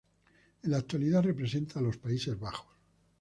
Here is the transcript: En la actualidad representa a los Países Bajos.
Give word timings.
En 0.63 0.71
la 0.71 0.77
actualidad 0.77 1.21
representa 1.21 1.77
a 1.77 1.83
los 1.83 1.95
Países 1.97 2.39
Bajos. 2.39 2.65